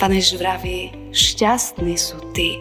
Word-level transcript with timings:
Pane 0.00 0.16
Ježiš 0.16 0.40
vraví, 0.40 0.96
šťastní 1.12 1.92
sú 2.00 2.16
tí, 2.32 2.56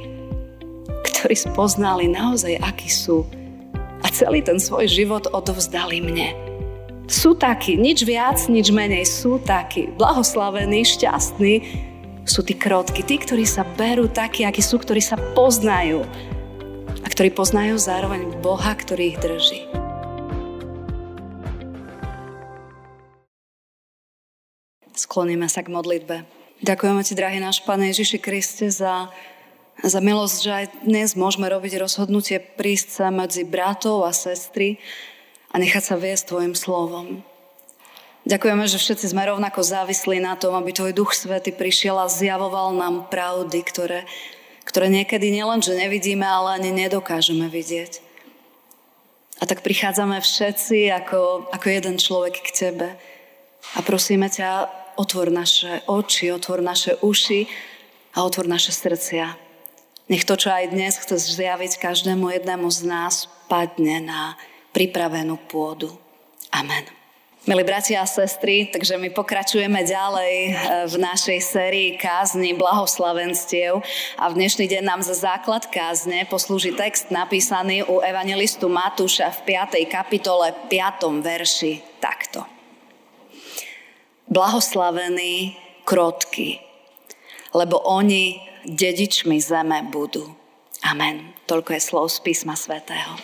ktorí 1.07 1.39
spoznali 1.39 2.11
naozaj, 2.11 2.59
akí 2.59 2.91
sú 2.91 3.23
a 4.03 4.11
celý 4.11 4.43
ten 4.43 4.59
svoj 4.59 4.91
život 4.91 5.23
odovzdali 5.31 6.03
mne. 6.03 6.35
Sú 7.07 7.39
takí, 7.39 7.79
nič 7.79 8.03
viac, 8.03 8.43
nič 8.51 8.75
menej, 8.75 9.07
sú 9.07 9.39
takí, 9.39 9.87
blahoslavení, 9.95 10.83
šťastní, 10.83 11.63
sú 12.27 12.43
tí 12.43 12.59
krotky, 12.59 13.07
tí, 13.07 13.15
ktorí 13.15 13.47
sa 13.47 13.63
berú 13.79 14.11
takí, 14.11 14.43
akí 14.43 14.59
sú, 14.59 14.75
ktorí 14.75 14.99
sa 14.99 15.15
poznajú 15.31 16.03
a 16.99 17.07
ktorí 17.07 17.31
poznajú 17.31 17.79
zároveň 17.79 18.35
Boha, 18.43 18.75
ktorý 18.75 19.15
ich 19.15 19.19
drží. 19.23 19.63
Skloníme 24.91 25.47
sa 25.47 25.63
k 25.63 25.71
modlitbe. 25.71 26.38
Ďakujeme 26.59 27.01
ti, 27.07 27.15
drahý 27.15 27.39
náš 27.39 27.63
Pane 27.63 27.87
Ježiši 27.91 28.19
Kriste, 28.19 28.67
za 28.67 29.11
za 29.83 30.03
milosť, 30.03 30.37
že 30.43 30.51
aj 30.51 30.65
dnes 30.83 31.09
môžeme 31.15 31.47
robiť 31.47 31.79
rozhodnutie 31.79 32.43
prísť 32.43 32.89
sa 32.99 33.07
medzi 33.07 33.47
bratov 33.47 34.03
a 34.03 34.11
sestry 34.11 34.75
a 35.49 35.55
nechať 35.55 35.83
sa 35.83 35.95
viesť 35.95 36.35
Tvojim 36.35 36.53
slovom. 36.55 37.23
Ďakujeme, 38.27 38.67
že 38.67 38.77
všetci 38.77 39.15
sme 39.15 39.23
rovnako 39.23 39.63
závislí 39.63 40.19
na 40.19 40.35
tom, 40.35 40.53
aby 40.59 40.75
Tvoj 40.75 40.91
Duch 40.91 41.15
Svety 41.15 41.55
prišiel 41.55 41.95
a 41.95 42.11
zjavoval 42.11 42.75
nám 42.75 43.07
pravdy, 43.07 43.63
ktoré, 43.63 44.03
ktoré 44.67 44.91
niekedy 44.91 45.31
nielen, 45.31 45.63
že 45.63 45.79
nevidíme, 45.79 46.27
ale 46.27 46.59
ani 46.59 46.75
nedokážeme 46.75 47.47
vidieť. 47.47 48.03
A 49.39 49.47
tak 49.47 49.63
prichádzame 49.63 50.19
všetci 50.19 50.91
ako, 50.91 51.47
ako 51.55 51.67
jeden 51.71 51.95
človek 51.95 52.43
k 52.43 52.49
Tebe 52.51 52.99
a 53.71 53.79
prosíme 53.79 54.27
ťa, 54.27 54.67
otvor 54.99 55.31
naše 55.31 55.87
oči, 55.87 56.35
otvor 56.35 56.59
naše 56.59 56.99
uši 56.99 57.47
a 58.19 58.27
otvor 58.27 58.51
naše 58.51 58.75
srdcia 58.75 59.49
nech 60.09 60.25
to, 60.25 60.33
čo 60.35 60.49
aj 60.49 60.73
dnes 60.73 60.97
chceš 60.97 61.37
zjaviť 61.37 61.77
každému 61.77 62.33
jednému 62.33 62.67
z 62.73 62.81
nás, 62.89 63.29
padne 63.45 64.01
na 64.01 64.33
pripravenú 64.73 65.37
pôdu. 65.47 65.93
Amen. 66.49 66.89
Milí 67.47 67.63
bratia 67.63 68.03
a 68.03 68.09
sestry, 68.09 68.67
takže 68.67 68.99
my 68.99 69.09
pokračujeme 69.15 69.81
ďalej 69.81 70.33
e, 70.43 70.51
v 70.91 70.95
našej 70.99 71.39
sérii 71.39 71.89
kázni 71.95 72.51
blahoslavenstiev 72.53 73.79
a 74.19 74.25
v 74.27 74.37
dnešný 74.37 74.69
deň 74.69 74.83
nám 74.83 75.01
za 75.01 75.15
základ 75.15 75.65
kázne 75.71 76.27
poslúži 76.27 76.75
text 76.75 77.09
napísaný 77.09 77.87
u 77.87 78.03
evangelistu 78.03 78.67
Matúša 78.67 79.31
v 79.39 79.55
5. 79.55 79.81
kapitole 79.87 80.51
5. 80.67 81.25
verši 81.25 81.79
takto. 82.03 82.58
Blahoslavení 84.29 85.57
krotky, 85.89 86.61
lebo 87.53 87.81
oni 87.81 88.37
dedičmi 88.69 89.41
zeme 89.41 89.81
budú. 89.89 90.29
Amen. 90.85 91.33
Toľko 91.49 91.75
je 91.75 91.81
slov 91.81 92.05
z 92.13 92.21
písma 92.21 92.53
svätého. 92.53 93.17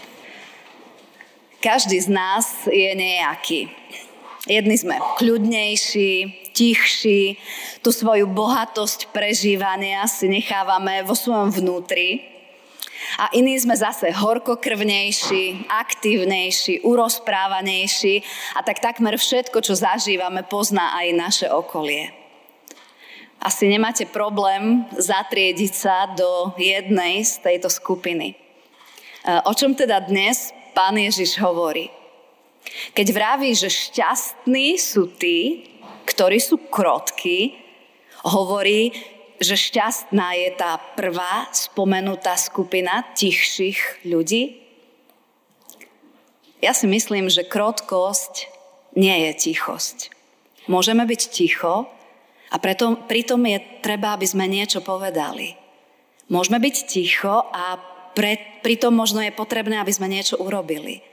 Každý 1.61 1.97
z 1.97 2.09
nás 2.09 2.65
je 2.69 2.89
nejaký. 2.93 3.69
Jedni 4.45 4.77
sme 4.77 5.01
kľudnejší, 5.17 6.45
tichší, 6.53 7.41
tú 7.81 7.89
svoju 7.89 8.29
bohatosť 8.29 9.09
prežívania 9.09 10.05
si 10.05 10.29
nechávame 10.29 11.01
vo 11.01 11.17
svojom 11.17 11.49
vnútri. 11.49 12.34
A 13.21 13.31
iní 13.35 13.55
sme 13.59 13.77
zase 13.77 14.11
horkokrvnejší, 14.11 15.69
aktívnejší, 15.69 16.83
urozprávanejší 16.83 18.15
a 18.57 18.65
tak 18.65 18.81
takmer 18.81 19.15
všetko, 19.15 19.61
čo 19.61 19.73
zažívame, 19.77 20.43
pozná 20.45 20.97
aj 20.97 21.07
naše 21.15 21.47
okolie 21.49 22.25
asi 23.45 23.69
nemáte 23.69 24.09
problém 24.09 24.89
zatriediť 24.97 25.73
sa 25.77 26.09
do 26.17 26.57
jednej 26.57 27.21
z 27.21 27.45
tejto 27.45 27.69
skupiny. 27.69 28.33
E, 28.33 28.35
o 29.45 29.53
čom 29.53 29.77
teda 29.77 30.01
dnes 30.01 30.49
pán 30.73 30.97
Ježiš 30.97 31.37
hovorí? 31.37 31.93
Keď 32.97 33.07
vraví, 33.13 33.53
že 33.53 33.69
šťastní 33.69 34.81
sú 34.81 35.13
tí, 35.13 35.69
ktorí 36.09 36.41
sú 36.41 36.57
krotky, 36.73 37.53
hovorí, 38.25 38.89
že 39.39 39.55
šťastná 39.59 40.35
je 40.39 40.49
tá 40.55 40.79
prvá 40.95 41.49
spomenutá 41.51 42.39
skupina 42.39 43.03
tichších 43.15 44.07
ľudí? 44.07 44.63
Ja 46.63 46.71
si 46.71 46.87
myslím, 46.87 47.27
že 47.29 47.45
krotkosť 47.45 48.49
nie 48.95 49.29
je 49.29 49.31
tichosť. 49.51 50.11
Môžeme 50.65 51.05
byť 51.05 51.21
ticho, 51.29 51.85
a 52.53 52.55
preto, 52.61 52.95
pritom 53.09 53.41
je 53.43 53.59
treba, 53.81 54.13
aby 54.15 54.23
sme 54.23 54.47
niečo 54.47 54.79
povedali. 54.79 55.57
Môžeme 56.31 56.61
byť 56.61 56.75
ticho 56.87 57.51
a 57.51 57.77
pre, 58.15 58.39
pritom 58.63 58.95
možno 58.95 59.19
je 59.19 59.35
potrebné, 59.35 59.81
aby 59.81 59.91
sme 59.91 60.07
niečo 60.07 60.39
urobili. 60.39 61.03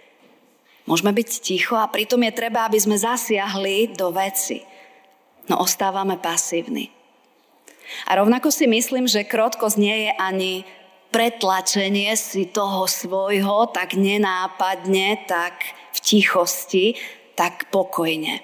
Môžeme 0.86 1.10
byť 1.10 1.30
ticho 1.42 1.74
a 1.74 1.90
pritom 1.90 2.22
je 2.22 2.32
treba, 2.32 2.66
aby 2.70 2.78
sme 2.78 2.94
zasiahli 2.94 3.98
do 3.98 4.14
veci. 4.14 4.62
No 5.50 5.58
ostávame 5.58 6.14
pasívni. 6.14 7.01
A 8.06 8.18
rovnako 8.18 8.50
si 8.50 8.66
myslím, 8.66 9.06
že 9.06 9.28
krotkosť 9.28 9.76
nie 9.78 10.08
je 10.08 10.12
ani 10.16 10.52
pretlačenie 11.12 12.16
si 12.16 12.48
toho 12.48 12.88
svojho 12.88 13.68
tak 13.70 13.94
nenápadne, 13.94 15.28
tak 15.28 15.76
v 15.92 15.98
tichosti, 16.00 16.96
tak 17.36 17.68
pokojne. 17.68 18.40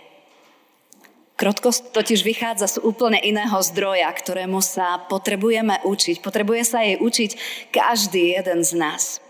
Krotkosť 1.39 1.95
totiž 1.95 2.27
vychádza 2.27 2.67
z 2.67 2.83
úplne 2.83 3.23
iného 3.23 3.63
zdroja, 3.63 4.11
ktorému 4.11 4.59
sa 4.59 5.07
potrebujeme 5.07 5.79
učiť. 5.87 6.19
Potrebuje 6.19 6.63
sa 6.67 6.83
jej 6.83 6.99
učiť 6.99 7.31
každý 7.71 8.35
jeden 8.35 8.67
z 8.67 8.75
nás. 8.75 9.23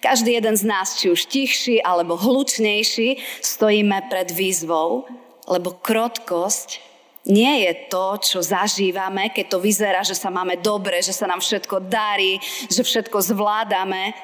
Každý 0.00 0.32
jeden 0.32 0.56
z 0.56 0.64
nás, 0.64 0.96
či 0.96 1.12
už 1.12 1.28
tichší 1.28 1.84
alebo 1.84 2.16
hlučnejší, 2.16 3.20
stojíme 3.44 4.08
pred 4.08 4.32
výzvou, 4.32 5.04
lebo 5.44 5.76
krotkosť 5.76 6.80
nie 7.26 7.66
je 7.66 7.90
to, 7.90 8.06
čo 8.22 8.38
zažívame, 8.38 9.34
keď 9.34 9.46
to 9.50 9.58
vyzerá, 9.58 10.06
že 10.06 10.14
sa 10.14 10.30
máme 10.30 10.62
dobre, 10.62 11.02
že 11.02 11.10
sa 11.10 11.26
nám 11.26 11.42
všetko 11.42 11.90
darí, 11.90 12.38
že 12.70 12.86
všetko 12.86 13.18
zvládame. 13.34 14.14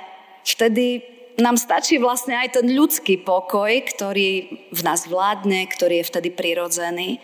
Vtedy 0.47 1.03
nám 1.43 1.59
stačí 1.59 1.99
vlastne 1.99 2.39
aj 2.39 2.63
ten 2.63 2.67
ľudský 2.71 3.19
pokoj, 3.27 3.71
ktorý 3.91 4.31
v 4.71 4.81
nás 4.87 5.11
vládne, 5.11 5.67
ktorý 5.67 6.03
je 6.03 6.09
vtedy 6.15 6.29
prirodzený. 6.31 7.19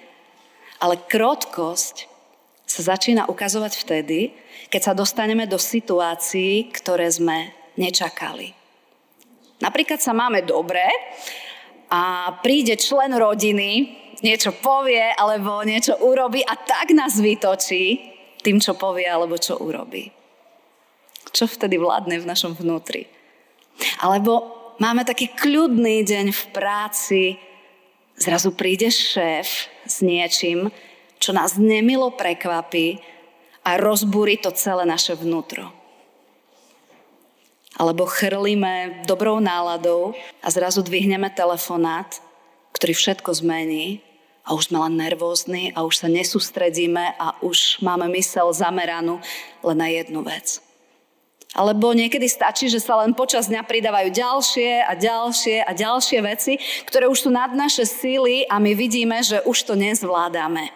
Ale 0.83 0.99
krotkosť 0.99 2.11
sa 2.67 2.95
začína 2.95 3.31
ukazovať 3.31 3.73
vtedy, 3.79 4.35
keď 4.69 4.81
sa 4.83 4.99
dostaneme 4.99 5.47
do 5.47 5.57
situácií, 5.57 6.75
ktoré 6.75 7.07
sme 7.07 7.55
nečakali. 7.79 8.51
Napríklad 9.63 10.03
sa 10.03 10.15
máme 10.15 10.43
dobre 10.43 10.87
a 11.91 12.35
príde 12.43 12.79
člen 12.79 13.15
rodiny, 13.15 13.71
niečo 14.23 14.51
povie 14.55 15.15
alebo 15.15 15.63
niečo 15.63 15.99
urobí 16.03 16.43
a 16.43 16.55
tak 16.59 16.95
nás 16.95 17.19
vytočí 17.19 18.15
tým, 18.43 18.59
čo 18.63 18.75
povie 18.75 19.07
alebo 19.07 19.39
čo 19.39 19.59
urobí. 19.59 20.11
Čo 21.31 21.45
vtedy 21.47 21.77
vládne 21.77 22.19
v 22.23 22.29
našom 22.29 22.57
vnútri? 22.57 23.07
Alebo 24.03 24.49
máme 24.81 25.05
taký 25.05 25.31
kľudný 25.31 26.03
deň 26.03 26.27
v 26.33 26.43
práci, 26.51 27.23
zrazu 28.19 28.55
príde 28.55 28.91
šéf 28.91 29.71
s 29.87 30.03
niečím, 30.03 30.73
čo 31.19 31.35
nás 31.35 31.59
nemilo 31.59 32.15
prekvapí 32.15 32.99
a 33.67 33.77
rozbúri 33.77 34.41
to 34.41 34.51
celé 34.55 34.89
naše 34.89 35.15
vnútro. 35.19 35.71
Alebo 37.79 38.11
chrlíme 38.11 39.07
dobrou 39.07 39.39
náladou 39.39 40.17
a 40.43 40.49
zrazu 40.51 40.83
dvihneme 40.83 41.31
telefonát, 41.31 42.19
ktorý 42.75 42.95
všetko 42.97 43.31
zmení 43.39 44.08
a 44.49 44.57
už 44.57 44.73
sme 44.73 44.81
len 44.89 44.97
nervózni 44.97 45.77
a 45.77 45.85
už 45.85 46.01
sa 46.01 46.09
nesústredíme 46.09 47.21
a 47.21 47.37
už 47.45 47.85
máme 47.85 48.09
mysel 48.17 48.49
zameranú 48.49 49.21
len 49.61 49.77
na 49.77 49.93
jednu 49.93 50.25
vec. 50.25 50.65
Alebo 51.53 51.93
niekedy 51.93 52.29
stačí, 52.29 52.69
že 52.73 52.81
sa 52.81 53.01
len 53.05 53.13
počas 53.13 53.49
dňa 53.49 53.65
pridávajú 53.65 54.09
ďalšie 54.13 54.85
a 54.85 54.93
ďalšie 54.97 55.57
a 55.65 55.73
ďalšie 55.77 56.19
veci, 56.25 56.53
ktoré 56.89 57.09
už 57.09 57.29
sú 57.29 57.31
nad 57.33 57.53
naše 57.53 57.85
síly 57.85 58.49
a 58.49 58.57
my 58.57 58.73
vidíme, 58.73 59.21
že 59.21 59.45
už 59.45 59.69
to 59.69 59.75
nezvládame. 59.77 60.73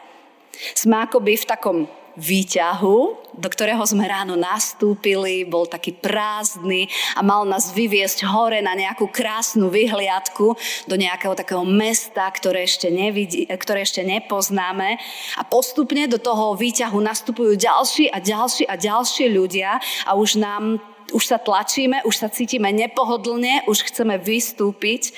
Sme 0.76 1.00
akoby 1.04 1.40
v 1.40 1.48
takom 1.48 1.78
výťahu, 2.16 2.98
do 3.32 3.48
ktorého 3.48 3.80
sme 3.88 4.04
ráno 4.04 4.36
nastúpili, 4.36 5.48
bol 5.48 5.64
taký 5.64 5.96
prázdny 5.96 6.88
a 7.16 7.24
mal 7.24 7.48
nás 7.48 7.72
vyviesť 7.72 8.28
hore 8.28 8.60
na 8.60 8.76
nejakú 8.76 9.08
krásnu 9.08 9.72
vyhliadku 9.72 10.52
do 10.84 10.96
nejakého 10.96 11.32
takého 11.32 11.64
mesta, 11.64 12.28
ktoré 12.28 12.68
ešte, 12.68 12.92
nevidí, 12.92 13.48
ktoré 13.48 13.84
ešte 13.84 14.04
nepoznáme. 14.04 15.00
A 15.40 15.42
postupne 15.48 16.04
do 16.04 16.20
toho 16.20 16.52
výťahu 16.52 17.00
nastupujú 17.00 17.56
ďalší 17.56 18.12
a 18.12 18.20
ďalší 18.20 18.68
a 18.68 18.74
ďalší 18.76 19.32
ľudia 19.32 19.80
a 20.04 20.12
už 20.12 20.36
nám 20.36 20.80
už 21.12 21.28
sa 21.28 21.36
tlačíme, 21.36 22.00
už 22.08 22.24
sa 22.24 22.32
cítime 22.32 22.72
nepohodlne, 22.72 23.68
už 23.68 23.84
chceme 23.84 24.16
vystúpiť 24.16 25.12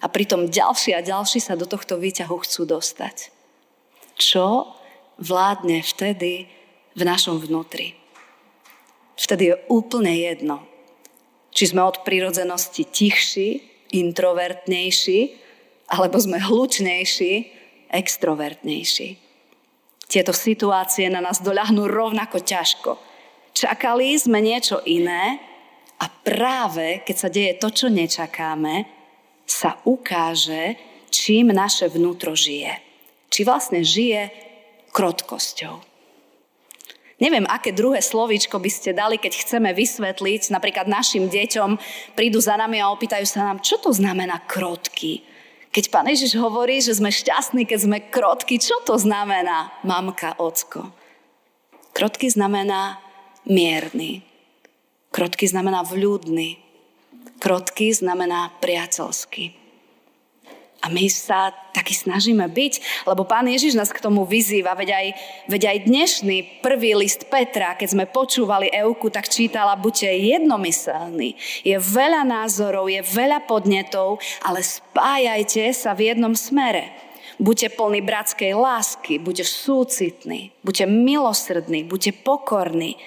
a 0.00 0.08
pritom 0.08 0.48
ďalší 0.48 0.96
a 0.96 1.04
ďalší 1.04 1.42
sa 1.42 1.52
do 1.52 1.68
tohto 1.68 2.00
výťahu 2.00 2.32
chcú 2.48 2.64
dostať. 2.64 3.28
Čo 4.16 4.77
vládne 5.18 5.82
vtedy 5.82 6.46
v 6.94 7.02
našom 7.02 7.42
vnútri. 7.42 7.94
Vtedy 9.18 9.50
je 9.50 9.56
úplne 9.66 10.14
jedno, 10.14 10.62
či 11.50 11.74
sme 11.74 11.82
od 11.82 12.06
prírodzenosti 12.06 12.86
tichší, 12.86 13.62
introvertnejší, 13.90 15.20
alebo 15.90 16.16
sme 16.22 16.38
hlučnejší, 16.38 17.32
extrovertnejší. 17.90 19.08
Tieto 20.08 20.32
situácie 20.32 21.10
na 21.10 21.20
nás 21.20 21.42
doľahnú 21.44 21.84
rovnako 21.84 22.40
ťažko. 22.40 22.96
Čakali 23.52 24.16
sme 24.16 24.38
niečo 24.40 24.80
iné 24.86 25.40
a 25.98 26.06
práve 26.08 27.02
keď 27.02 27.16
sa 27.16 27.28
deje 27.28 27.52
to, 27.58 27.68
čo 27.74 27.86
nečakáme, 27.90 28.86
sa 29.48 29.80
ukáže, 29.88 30.76
čím 31.08 31.50
naše 31.50 31.88
vnútro 31.88 32.36
žije. 32.36 32.72
Či 33.28 33.40
vlastne 33.44 33.80
žije 33.80 34.47
krotkosťou. 34.98 35.78
Neviem, 37.18 37.46
aké 37.46 37.70
druhé 37.74 38.02
slovíčko 38.02 38.58
by 38.58 38.70
ste 38.70 38.94
dali, 38.94 39.18
keď 39.18 39.42
chceme 39.42 39.70
vysvetliť, 39.74 40.54
napríklad 40.54 40.86
našim 40.90 41.26
deťom 41.26 41.78
prídu 42.14 42.38
za 42.38 42.54
nami 42.54 42.78
a 42.78 42.90
opýtajú 42.94 43.26
sa 43.26 43.46
nám, 43.46 43.62
čo 43.62 43.78
to 43.78 43.90
znamená 43.90 44.42
krotky. 44.46 45.26
Keď 45.74 45.84
pán 45.90 46.06
Ježiš 46.06 46.38
hovorí, 46.38 46.78
že 46.78 46.94
sme 46.94 47.10
šťastní, 47.10 47.66
keď 47.66 47.78
sme 47.78 47.98
krotky, 48.06 48.62
čo 48.62 48.78
to 48.86 48.94
znamená, 48.98 49.74
mamka, 49.82 50.38
ocko? 50.38 50.94
Krotky 51.90 52.30
znamená 52.30 53.02
mierny. 53.42 54.22
Krotky 55.10 55.50
znamená 55.50 55.82
vľúdny. 55.82 56.62
Krotky 57.42 57.90
znamená 57.90 58.54
priateľský. 58.62 59.57
A 60.78 60.86
my 60.86 61.10
sa 61.10 61.50
taky 61.74 61.90
snažíme 61.90 62.46
byť, 62.46 63.02
lebo 63.02 63.26
pán 63.26 63.50
Ježiš 63.50 63.74
nás 63.74 63.90
k 63.90 63.98
tomu 63.98 64.22
vyzýva. 64.22 64.78
Veď 64.78 64.94
aj, 64.94 65.06
veď 65.50 65.62
aj 65.74 65.78
dnešný 65.90 66.36
prvý 66.62 66.94
list 66.94 67.26
Petra, 67.26 67.74
keď 67.74 67.98
sme 67.98 68.04
počúvali 68.06 68.70
Euku, 68.70 69.10
tak 69.10 69.26
čítala, 69.26 69.74
buďte 69.74 70.06
jednomyselní. 70.06 71.34
Je 71.66 71.74
veľa 71.74 72.22
názorov, 72.22 72.86
je 72.86 73.02
veľa 73.02 73.42
podnetov, 73.50 74.22
ale 74.46 74.62
spájajte 74.62 75.66
sa 75.74 75.98
v 75.98 76.14
jednom 76.14 76.38
smere. 76.38 76.94
Buďte 77.42 77.74
plní 77.74 78.00
bratskej 78.02 78.54
lásky, 78.54 79.18
buďte 79.18 79.46
súcitní, 79.50 80.54
buďte 80.62 80.86
milosrdní, 80.86 81.86
buďte 81.90 82.22
pokorní. 82.22 82.98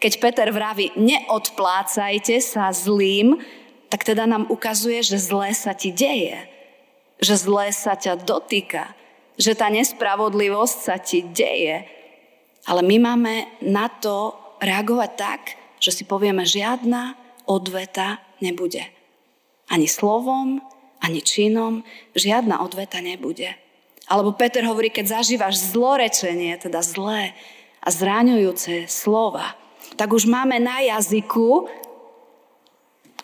Keď 0.00 0.12
Peter 0.24 0.48
vraví, 0.48 0.96
neodplácajte 0.96 2.40
sa 2.40 2.72
zlým, 2.72 3.36
tak 3.92 4.08
teda 4.08 4.24
nám 4.24 4.48
ukazuje, 4.48 5.04
že 5.04 5.20
zlé 5.20 5.52
sa 5.52 5.76
ti 5.76 5.92
deje 5.92 6.59
že 7.20 7.36
zlé 7.36 7.70
sa 7.70 7.94
ťa 7.96 8.24
dotýka, 8.24 8.96
že 9.36 9.56
tá 9.56 9.68
nespravodlivosť 9.68 10.76
sa 10.80 10.96
ti 11.00 11.24
deje. 11.24 11.84
Ale 12.68 12.84
my 12.84 12.96
máme 13.00 13.34
na 13.64 13.88
to 13.88 14.36
reagovať 14.60 15.10
tak, 15.16 15.40
že 15.80 15.92
si 15.92 16.04
povieme, 16.04 16.44
žiadna 16.44 17.16
odveta 17.48 18.20
nebude. 18.44 18.84
Ani 19.72 19.88
slovom, 19.88 20.60
ani 21.00 21.24
činom, 21.24 21.80
žiadna 22.12 22.60
odveta 22.60 23.00
nebude. 23.00 23.56
Alebo 24.10 24.36
Peter 24.36 24.60
hovorí, 24.66 24.92
keď 24.92 25.22
zažívaš 25.22 25.72
zlorečenie, 25.72 26.60
teda 26.60 26.84
zlé 26.84 27.32
a 27.80 27.88
zráňujúce 27.88 28.90
slova, 28.90 29.56
tak 29.96 30.12
už 30.12 30.28
máme 30.28 30.60
na 30.60 30.84
jazyku, 30.84 31.70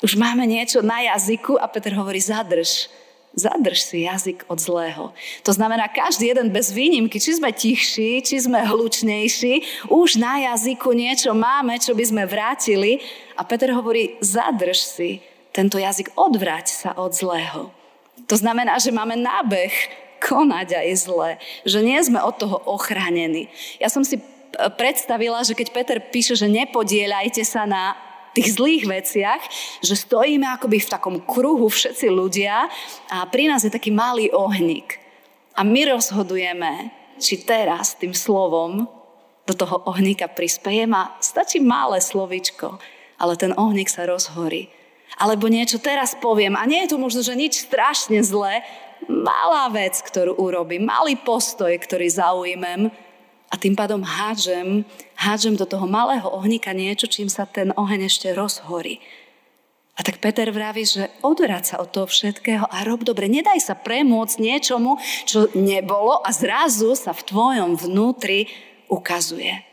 už 0.00 0.12
máme 0.16 0.48
niečo 0.48 0.81
na 0.81 1.04
jazyku 1.12 1.60
a 1.60 1.69
Peter 1.69 1.93
hovorí, 1.93 2.20
zadrž, 2.22 2.88
Zadrž 3.37 3.85
si 3.85 4.09
jazyk 4.09 4.49
od 4.49 4.56
zlého. 4.56 5.12
To 5.44 5.53
znamená, 5.53 5.93
každý 5.93 6.33
jeden 6.33 6.49
bez 6.49 6.73
výnimky, 6.73 7.21
či 7.21 7.37
sme 7.37 7.53
tichší, 7.53 8.25
či 8.25 8.41
sme 8.41 8.65
hlučnejší, 8.65 9.85
už 9.93 10.17
na 10.17 10.41
jazyku 10.41 10.97
niečo 10.97 11.37
máme, 11.37 11.77
čo 11.77 11.93
by 11.93 12.00
sme 12.00 12.25
vrátili. 12.25 13.05
A 13.37 13.44
Peter 13.44 13.69
hovorí, 13.77 14.17
zadrž 14.25 14.81
si 14.81 15.21
tento 15.53 15.77
jazyk, 15.77 16.17
odvrať 16.17 16.73
sa 16.73 16.91
od 16.97 17.12
zlého. 17.12 17.69
To 18.25 18.37
znamená, 18.41 18.81
že 18.81 18.88
máme 18.88 19.21
nábeh 19.21 19.73
konať 20.25 20.81
aj 20.81 20.89
zle, 20.97 21.31
že 21.69 21.85
nie 21.85 22.00
sme 22.00 22.25
od 22.25 22.41
toho 22.41 22.56
ochránení. 22.65 23.53
Ja 23.77 23.93
som 23.93 24.00
si 24.00 24.17
predstavila, 24.81 25.44
že 25.44 25.53
keď 25.53 25.69
Peter 25.77 25.99
píše, 26.00 26.32
že 26.41 26.49
nepodielajte 26.49 27.44
sa 27.44 27.69
na 27.69 27.93
tých 28.37 28.53
zlých 28.53 28.85
veciach, 28.85 29.43
že 29.81 29.97
stojíme 29.97 30.44
akoby 30.44 30.85
v 30.85 30.93
takom 30.93 31.17
kruhu 31.25 31.73
všetci 31.73 32.12
ľudia 32.12 32.69
a 33.09 33.25
pri 33.25 33.49
nás 33.49 33.65
je 33.65 33.73
taký 33.73 33.88
malý 33.88 34.29
ohník. 34.37 35.00
A 35.56 35.65
my 35.65 35.97
rozhodujeme, 35.97 36.93
či 37.17 37.41
teraz 37.41 37.97
tým 37.97 38.12
slovom 38.12 38.85
do 39.49 39.55
toho 39.56 39.81
ohníka 39.88 40.29
prispejem 40.29 40.93
a 40.93 41.17
stačí 41.25 41.65
malé 41.65 42.05
slovičko, 42.05 42.77
ale 43.17 43.41
ten 43.41 43.56
ohník 43.56 43.88
sa 43.88 44.05
rozhorí. 44.05 44.69
Alebo 45.17 45.49
niečo 45.49 45.81
teraz 45.81 46.12
poviem. 46.12 46.59
A 46.61 46.69
nie 46.69 46.85
je 46.85 46.93
to 46.93 47.00
možno, 47.00 47.25
že 47.25 47.32
nič 47.32 47.65
strašne 47.65 48.21
zlé, 48.21 48.61
malá 49.09 49.71
vec, 49.73 49.97
ktorú 50.03 50.37
urobím, 50.37 50.85
malý 50.85 51.17
postoj, 51.17 51.73
ktorý 51.73 52.11
zaujmem, 52.11 52.93
a 53.56 53.62
tým 53.64 53.73
pádom 53.73 54.05
hádžem, 54.05 54.85
hádžem 55.17 55.56
do 55.56 55.64
toho 55.64 55.88
malého 55.88 56.29
ohníka 56.29 56.76
niečo, 56.76 57.08
čím 57.08 57.32
sa 57.32 57.49
ten 57.49 57.73
oheň 57.73 58.05
ešte 58.05 58.29
rozhorí. 58.37 59.00
A 59.97 60.05
tak 60.05 60.20
Peter 60.20 60.44
vraví, 60.53 60.85
že 60.85 61.08
odvrať 61.25 61.73
sa 61.73 61.76
od 61.81 61.88
toho 61.88 62.05
všetkého 62.05 62.69
a 62.69 62.85
rob 62.85 63.00
dobre. 63.00 63.32
Nedaj 63.32 63.64
sa 63.64 63.73
premôcť 63.73 64.37
niečomu, 64.37 65.00
čo 65.25 65.49
nebolo 65.56 66.20
a 66.20 66.29
zrazu 66.37 66.93
sa 66.93 67.17
v 67.17 67.25
tvojom 67.25 67.81
vnútri 67.81 68.44
ukazuje. 68.93 69.64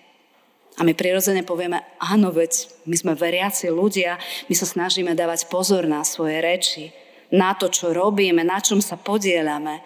A 0.80 0.88
my 0.88 0.96
prirodzene 0.96 1.44
povieme, 1.44 1.84
áno, 2.00 2.32
veď 2.32 2.72
my 2.88 2.96
sme 2.96 3.20
veriaci 3.20 3.68
ľudia, 3.68 4.16
my 4.48 4.56
sa 4.56 4.64
snažíme 4.64 5.12
dávať 5.12 5.52
pozor 5.52 5.84
na 5.92 6.08
svoje 6.08 6.40
reči, 6.40 6.96
na 7.36 7.52
to, 7.52 7.68
čo 7.68 7.92
robíme, 7.92 8.48
na 8.48 8.64
čom 8.64 8.80
sa 8.80 8.96
podielame. 8.96 9.84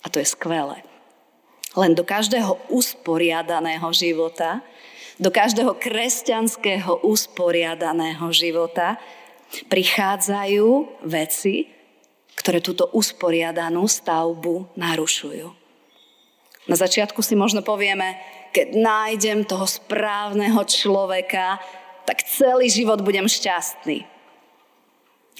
A 0.00 0.08
to 0.08 0.16
je 0.16 0.32
skvelé. 0.32 0.91
Len 1.72 1.96
do 1.96 2.04
každého 2.04 2.68
usporiadaného 2.68 3.88
života, 3.96 4.60
do 5.16 5.32
každého 5.32 5.76
kresťanského 5.76 7.04
usporiadaného 7.04 8.28
života 8.32 9.00
prichádzajú 9.68 10.68
veci, 11.04 11.68
ktoré 12.36 12.64
túto 12.64 12.88
usporiadanú 12.92 13.84
stavbu 13.84 14.72
narušujú. 14.76 15.48
Na 16.68 16.76
začiatku 16.78 17.20
si 17.20 17.34
možno 17.34 17.60
povieme, 17.60 18.20
keď 18.52 18.76
nájdem 18.76 19.48
toho 19.48 19.64
správneho 19.64 20.60
človeka, 20.68 21.58
tak 22.04 22.26
celý 22.28 22.68
život 22.68 23.00
budem 23.00 23.24
šťastný. 23.26 24.04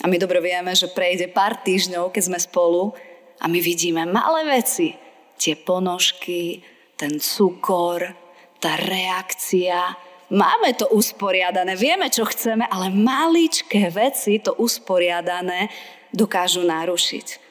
A 0.03 0.09
my 0.09 0.17
dobre 0.17 0.41
vieme, 0.41 0.73
že 0.73 0.89
prejde 0.89 1.29
pár 1.29 1.61
týždňov, 1.61 2.11
keď 2.11 2.23
sme 2.33 2.39
spolu 2.41 2.97
a 3.39 3.45
my 3.47 3.59
vidíme 3.61 4.03
malé 4.09 4.49
veci, 4.49 4.97
tie 5.43 5.59
ponožky, 5.59 6.63
ten 6.95 7.19
cukor, 7.19 8.15
tá 8.63 8.79
reakcia. 8.79 9.99
Máme 10.31 10.79
to 10.79 10.87
usporiadané, 10.95 11.75
vieme, 11.75 12.07
čo 12.07 12.23
chceme, 12.23 12.63
ale 12.71 12.95
maličké 12.95 13.91
veci 13.91 14.39
to 14.39 14.55
usporiadané 14.55 15.67
dokážu 16.15 16.63
narušiť. 16.63 17.43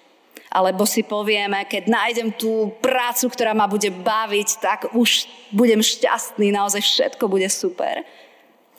Alebo 0.52 0.84
si 0.88 1.04
povieme, 1.04 1.68
keď 1.68 1.84
nájdem 1.88 2.30
tú 2.36 2.76
prácu, 2.80 3.28
ktorá 3.32 3.52
ma 3.56 3.68
bude 3.68 3.88
baviť, 3.92 4.50
tak 4.60 4.80
už 4.96 5.28
budem 5.52 5.80
šťastný, 5.80 6.52
naozaj 6.52 6.84
všetko 6.84 7.28
bude 7.28 7.48
super. 7.48 8.04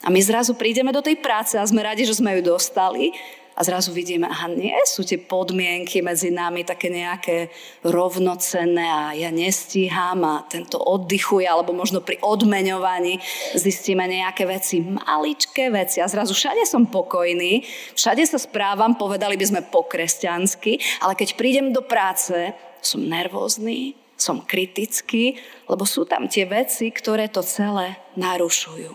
A 0.03 0.11
my 0.11 0.19
zrazu 0.19 0.53
prídeme 0.53 0.91
do 0.91 1.01
tej 1.01 1.17
práce 1.17 1.55
a 1.55 1.63
sme 1.63 1.81
radi, 1.81 2.03
že 2.03 2.19
sme 2.19 2.37
ju 2.37 2.41
dostali 2.43 3.15
a 3.53 3.61
zrazu 3.61 3.93
vidíme, 3.93 4.25
aha, 4.25 4.49
nie 4.49 4.73
sú 4.89 5.05
tie 5.05 5.21
podmienky 5.21 6.01
medzi 6.01 6.33
nami 6.33 6.65
také 6.65 6.89
nejaké 6.89 7.53
rovnocenné 7.85 8.85
a 8.85 9.03
ja 9.13 9.29
nestíham 9.29 10.25
a 10.25 10.41
tento 10.49 10.81
oddychuje, 10.81 11.45
alebo 11.45 11.73
možno 11.73 12.01
pri 12.01 12.17
odmeňovaní 12.25 13.21
zistíme 13.53 14.09
nejaké 14.09 14.49
veci, 14.49 14.81
maličké 14.81 15.69
veci 15.69 16.01
a 16.01 16.09
zrazu 16.09 16.33
všade 16.33 16.65
som 16.65 16.89
pokojný, 16.89 17.61
všade 17.93 18.25
sa 18.25 18.41
správam, 18.41 18.97
povedali 18.97 19.37
by 19.37 19.45
sme 19.45 19.61
po 19.69 19.85
kresťansky, 19.85 20.81
ale 21.05 21.13
keď 21.13 21.37
prídem 21.37 21.69
do 21.69 21.85
práce, 21.85 22.33
som 22.81 22.99
nervózny, 23.05 23.95
som 24.17 24.41
kritický, 24.41 25.37
lebo 25.69 25.85
sú 25.85 26.05
tam 26.09 26.25
tie 26.29 26.45
veci, 26.47 26.89
ktoré 26.89 27.29
to 27.29 27.43
celé 27.45 27.97
narušujú. 28.15 28.93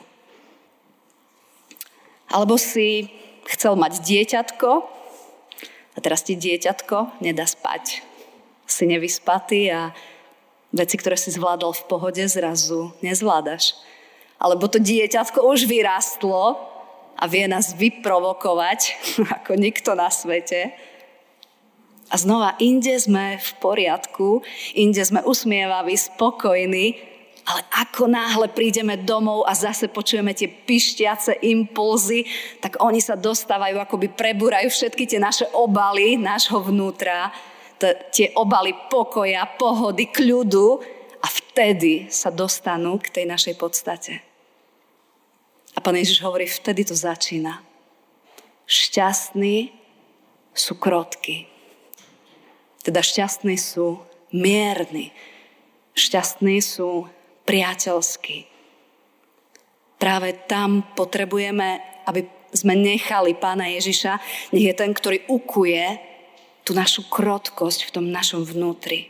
Alebo 2.28 2.60
si 2.60 3.08
chcel 3.48 3.74
mať 3.80 4.04
dieťatko 4.04 4.70
a 5.96 5.98
teraz 5.98 6.22
ti 6.22 6.36
dieťatko 6.36 7.24
nedá 7.24 7.48
spať. 7.48 8.04
Si 8.68 8.84
nevyspatý 8.84 9.72
a 9.72 9.96
veci, 10.70 11.00
ktoré 11.00 11.16
si 11.16 11.32
zvládol 11.32 11.72
v 11.72 11.86
pohode, 11.88 12.22
zrazu 12.28 12.92
nezvládaš. 13.00 13.74
Alebo 14.38 14.68
to 14.68 14.78
dieťatko 14.78 15.42
už 15.42 15.66
vyrastlo 15.66 16.60
a 17.18 17.24
vie 17.26 17.48
nás 17.50 17.74
vyprovokovať 17.74 18.80
ako 19.42 19.58
nikto 19.58 19.96
na 19.98 20.12
svete. 20.12 20.76
A 22.08 22.16
znova, 22.16 22.56
inde 22.56 22.96
sme 22.96 23.36
v 23.36 23.50
poriadku, 23.60 24.40
inde 24.72 25.04
sme 25.04 25.20
usmievaví, 25.24 25.92
spokojní 25.92 27.17
Ale 27.48 27.64
ako 27.72 28.12
náhle 28.12 28.52
prídeme 28.52 29.00
domov 29.00 29.48
a 29.48 29.56
zase 29.56 29.88
počujeme 29.88 30.36
tie 30.36 30.52
pišťace 30.52 31.40
impulzy, 31.48 32.28
tak 32.60 32.76
oni 32.76 33.00
sa 33.00 33.16
dostávajú, 33.16 33.80
akoby 33.80 34.12
prebúrajú 34.12 34.68
všetky 34.68 35.08
tie 35.08 35.16
naše 35.16 35.48
obaly 35.56 36.20
nášho 36.20 36.60
vnútra, 36.60 37.32
tie 38.12 38.36
obaly 38.36 38.76
pokoja, 38.92 39.48
pohody, 39.56 40.12
kľudu 40.12 40.76
a 41.24 41.26
vtedy 41.26 42.12
sa 42.12 42.28
dostanú 42.28 43.00
k 43.00 43.08
tej 43.08 43.24
našej 43.24 43.54
podstate. 43.56 44.20
A 45.72 45.80
pán 45.80 45.96
Ježiš 45.96 46.20
hovorí, 46.20 46.44
vtedy 46.44 46.84
to 46.84 46.92
začína. 46.92 47.64
Šťastní 48.68 49.72
sú 50.52 50.76
krotky. 50.76 51.48
Teda 52.84 53.00
šťastní 53.00 53.56
sú 53.56 54.04
mierni. 54.36 55.16
Šťastní 55.96 56.60
sú 56.60 57.08
priateľský. 57.48 58.44
Práve 59.96 60.36
tam 60.44 60.84
potrebujeme, 60.92 61.80
aby 62.04 62.28
sme 62.52 62.76
nechali 62.76 63.32
pána 63.32 63.72
Ježiša, 63.72 64.20
nech 64.52 64.68
je 64.68 64.74
ten, 64.76 64.92
ktorý 64.92 65.24
ukuje 65.32 65.96
tú 66.62 66.76
našu 66.76 67.08
krotkosť 67.08 67.88
v 67.88 67.94
tom 67.96 68.06
našom 68.12 68.44
vnútri, 68.44 69.08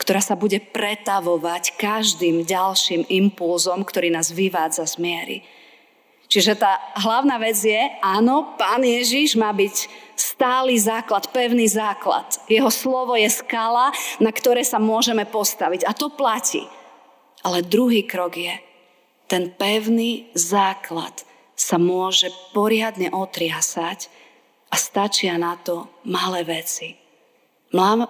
ktorá 0.00 0.24
sa 0.24 0.32
bude 0.32 0.56
pretavovať 0.56 1.76
každým 1.76 2.48
ďalším 2.48 3.04
impulzom, 3.12 3.84
ktorý 3.84 4.08
nás 4.08 4.32
vyvádza 4.32 4.88
z 4.88 4.96
miery. 4.96 5.38
Čiže 6.28 6.60
tá 6.60 6.76
hlavná 6.96 7.40
vec 7.40 7.56
je, 7.56 7.80
áno, 8.04 8.52
pán 8.60 8.84
Ježiš 8.84 9.32
má 9.32 9.48
byť 9.48 9.88
stály 10.12 10.76
základ, 10.76 11.24
pevný 11.32 11.64
základ. 11.64 12.36
Jeho 12.44 12.68
slovo 12.68 13.16
je 13.16 13.32
skala, 13.32 13.88
na 14.20 14.28
ktoré 14.28 14.60
sa 14.60 14.76
môžeme 14.76 15.24
postaviť. 15.24 15.88
A 15.88 15.96
to 15.96 16.12
platí. 16.12 16.68
Ale 17.46 17.62
druhý 17.62 18.02
krok 18.02 18.34
je, 18.34 18.54
ten 19.28 19.52
pevný 19.52 20.32
základ 20.32 21.22
sa 21.58 21.76
môže 21.76 22.32
poriadne 22.56 23.12
otriasať 23.12 24.08
a 24.72 24.76
stačia 24.78 25.36
na 25.36 25.58
to 25.58 25.90
malé 26.06 26.46
veci. 26.46 26.96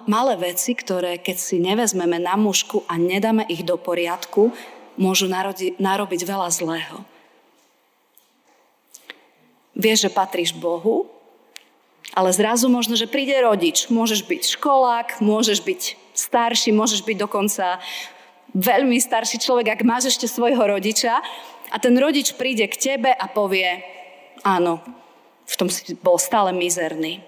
Malé 0.07 0.35
veci, 0.39 0.71
ktoré 0.71 1.19
keď 1.19 1.37
si 1.37 1.59
nevezmeme 1.59 2.15
na 2.15 2.39
mužku 2.39 2.87
a 2.87 2.95
nedáme 2.95 3.43
ich 3.51 3.67
do 3.67 3.75
poriadku, 3.75 4.55
môžu 4.95 5.27
narodi, 5.27 5.75
narobiť 5.75 6.21
veľa 6.23 6.49
zlého. 6.51 7.03
Vieš, 9.75 10.07
že 10.07 10.15
patríš 10.15 10.51
Bohu, 10.55 11.07
ale 12.15 12.35
zrazu 12.35 12.67
možno, 12.67 12.99
že 12.99 13.07
príde 13.07 13.35
rodič. 13.39 13.87
Môžeš 13.87 14.27
byť 14.27 14.43
školák, 14.59 15.23
môžeš 15.23 15.59
byť 15.63 15.81
starší, 16.15 16.75
môžeš 16.75 17.03
byť 17.03 17.17
dokonca 17.19 17.79
veľmi 18.53 18.97
starší 18.97 19.37
človek, 19.41 19.73
ak 19.77 19.87
máš 19.87 20.15
ešte 20.15 20.25
svojho 20.25 20.61
rodiča 20.61 21.13
a 21.69 21.75
ten 21.77 21.93
rodič 21.97 22.33
príde 22.33 22.65
k 22.65 22.97
tebe 22.97 23.11
a 23.13 23.25
povie, 23.29 23.81
áno, 24.41 24.81
v 25.49 25.55
tom 25.57 25.69
si 25.69 25.97
bol 25.97 26.21
stále 26.21 26.53
mizerný, 26.53 27.21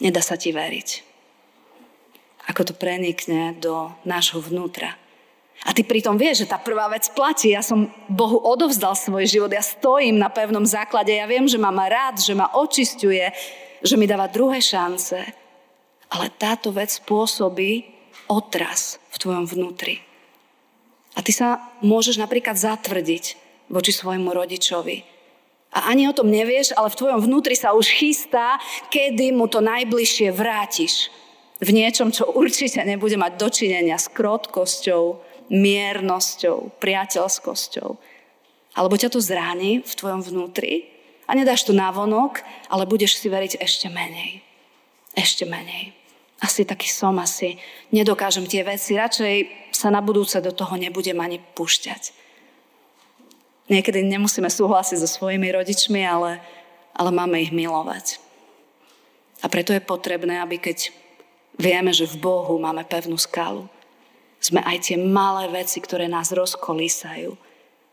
nedá 0.00 0.20
sa 0.20 0.36
ti 0.36 0.52
veriť. 0.52 0.88
Ako 2.46 2.62
to 2.62 2.74
prenikne 2.78 3.58
do 3.58 3.90
nášho 4.06 4.38
vnútra. 4.38 4.94
A 5.66 5.74
ty 5.74 5.82
pritom 5.82 6.20
vieš, 6.20 6.44
že 6.44 6.52
tá 6.52 6.60
prvá 6.60 6.86
vec 6.92 7.08
platí. 7.10 7.50
Ja 7.56 7.64
som 7.64 7.88
Bohu 8.06 8.38
odovzdal 8.38 8.92
svoj 8.94 9.24
život, 9.24 9.50
ja 9.50 9.64
stojím 9.64 10.20
na 10.20 10.28
pevnom 10.28 10.62
základe, 10.62 11.10
ja 11.16 11.24
viem, 11.24 11.48
že 11.48 11.56
ma 11.58 11.72
má 11.72 11.88
rád, 11.88 12.20
že 12.20 12.36
ma 12.36 12.52
očistuje, 12.54 13.32
že 13.80 13.96
mi 13.96 14.04
dáva 14.06 14.28
druhé 14.28 14.60
šance. 14.60 15.16
Ale 16.12 16.30
táto 16.38 16.70
vec 16.70 16.92
spôsobí 17.02 17.82
otras 18.30 19.02
v 19.10 19.16
tvojom 19.16 19.46
vnútri. 19.48 20.06
A 21.16 21.24
ty 21.24 21.32
sa 21.32 21.72
môžeš 21.80 22.20
napríklad 22.20 22.60
zatvrdiť 22.60 23.24
voči 23.72 23.90
svojmu 23.90 24.30
rodičovi. 24.36 25.02
A 25.72 25.92
ani 25.92 26.08
o 26.08 26.16
tom 26.16 26.28
nevieš, 26.28 26.76
ale 26.76 26.92
v 26.92 26.98
tvojom 27.00 27.20
vnútri 27.24 27.56
sa 27.56 27.72
už 27.72 27.88
chystá, 27.88 28.60
kedy 28.92 29.32
mu 29.32 29.48
to 29.48 29.64
najbližšie 29.64 30.32
vrátiš. 30.32 31.08
V 31.60 31.72
niečom, 31.72 32.12
čo 32.12 32.28
určite 32.36 32.84
nebude 32.84 33.16
mať 33.16 33.40
dočinenia 33.40 33.96
s 33.96 34.12
krotkosťou, 34.12 35.20
miernosťou, 35.48 36.76
priateľskosťou. 36.80 37.88
Alebo 38.76 38.94
ťa 39.00 39.08
to 39.08 39.20
zráni 39.24 39.80
v 39.80 39.92
tvojom 39.96 40.20
vnútri 40.20 40.92
a 41.24 41.32
nedáš 41.32 41.64
to 41.64 41.72
návonok, 41.72 42.44
ale 42.68 42.84
budeš 42.84 43.16
si 43.16 43.32
veriť 43.32 43.56
ešte 43.56 43.88
menej. 43.88 44.44
Ešte 45.16 45.48
menej 45.48 45.96
asi 46.40 46.68
taký 46.68 46.88
som, 46.92 47.16
asi 47.16 47.56
nedokážem 47.88 48.44
tie 48.44 48.60
veci, 48.60 48.92
radšej 48.92 49.70
sa 49.72 49.88
na 49.88 50.04
budúce 50.04 50.36
do 50.44 50.52
toho 50.52 50.76
nebudem 50.76 51.16
ani 51.16 51.40
púšťať. 51.40 52.12
Niekedy 53.66 54.04
nemusíme 54.06 54.46
súhlasiť 54.46 55.00
so 55.02 55.08
svojimi 55.10 55.50
rodičmi, 55.50 56.04
ale, 56.06 56.38
ale 56.94 57.10
máme 57.10 57.42
ich 57.42 57.50
milovať. 57.50 58.22
A 59.42 59.50
preto 59.50 59.74
je 59.74 59.82
potrebné, 59.82 60.38
aby 60.38 60.60
keď 60.60 60.92
vieme, 61.58 61.90
že 61.90 62.06
v 62.06 62.20
Bohu 62.20 62.56
máme 62.60 62.84
pevnú 62.86 63.18
skalu, 63.18 63.66
sme 64.38 64.62
aj 64.62 64.92
tie 64.92 64.96
malé 65.00 65.50
veci, 65.50 65.80
ktoré 65.82 66.06
nás 66.06 66.30
rozkolísajú, 66.30 67.34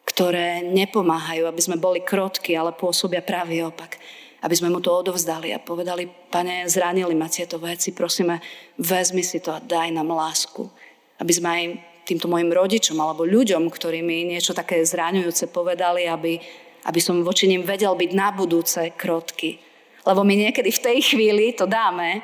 ktoré 0.04 0.62
nepomáhajú, 0.62 1.48
aby 1.48 1.62
sme 1.64 1.80
boli 1.80 2.04
krotky, 2.04 2.54
ale 2.54 2.76
pôsobia 2.76 3.24
pravý 3.24 3.66
opak 3.66 3.98
aby 4.44 4.56
sme 4.60 4.68
mu 4.68 4.84
to 4.84 4.92
odovzdali 4.92 5.56
a 5.56 5.64
povedali, 5.64 6.04
pane, 6.28 6.68
zranili 6.68 7.16
ma 7.16 7.32
tieto 7.32 7.56
veci, 7.64 7.96
prosíme, 7.96 8.44
vezmi 8.76 9.24
si 9.24 9.40
to 9.40 9.56
a 9.56 9.64
daj 9.64 9.88
nám 9.96 10.12
lásku. 10.12 10.68
Aby 11.24 11.32
sme 11.32 11.48
aj 11.48 11.64
týmto 12.04 12.28
mojim 12.28 12.52
rodičom 12.52 13.00
alebo 13.00 13.24
ľuďom, 13.24 13.72
ktorí 13.72 14.04
mi 14.04 14.28
niečo 14.28 14.52
také 14.52 14.84
zraňujúce 14.84 15.48
povedali, 15.48 16.04
aby, 16.12 16.36
aby 16.84 17.00
som 17.00 17.24
voči 17.24 17.48
ním 17.48 17.64
vedel 17.64 17.96
byť 17.96 18.12
na 18.12 18.36
budúce 18.36 18.92
krotky. 19.00 19.64
Lebo 20.04 20.28
my 20.28 20.52
niekedy 20.52 20.68
v 20.76 20.84
tej 20.84 21.00
chvíli 21.16 21.56
to 21.56 21.64
dáme, 21.64 22.20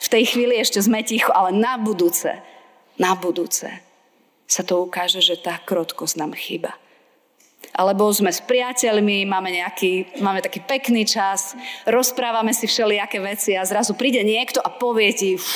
v 0.00 0.08
tej 0.08 0.24
chvíli 0.24 0.56
ešte 0.56 0.80
sme 0.80 1.04
ticho, 1.04 1.28
ale 1.36 1.52
na 1.52 1.76
budúce, 1.76 2.32
na 2.96 3.12
budúce 3.12 3.68
sa 4.48 4.64
to 4.64 4.80
ukáže, 4.80 5.20
že 5.20 5.36
tá 5.36 5.60
krotkosť 5.60 6.16
nám 6.16 6.32
chýba 6.32 6.72
alebo 7.78 8.10
sme 8.10 8.34
s 8.34 8.42
priateľmi, 8.42 9.22
máme, 9.22 9.54
nejaký, 9.54 10.18
máme 10.18 10.42
taký 10.42 10.58
pekný 10.66 11.06
čas, 11.06 11.54
rozprávame 11.86 12.50
si 12.50 12.66
všelijaké 12.66 13.22
veci 13.22 13.54
a 13.54 13.62
zrazu 13.62 13.94
príde 13.94 14.26
niekto 14.26 14.58
a 14.58 14.66
povie 14.66 15.14
ti, 15.14 15.28
uf, 15.38 15.46